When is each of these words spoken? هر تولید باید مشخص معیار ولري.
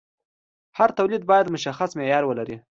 هر 0.77 0.89
تولید 0.97 1.23
باید 1.29 1.51
مشخص 1.55 1.89
معیار 1.97 2.23
ولري. 2.25 2.57